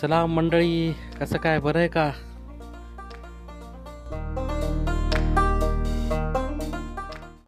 सलाम 0.00 0.34
मंडळी 0.34 0.92
कसं 1.20 1.38
काय? 1.38 1.58
बरं 1.60 1.78
आहे 1.78 1.88
का? 1.88 2.10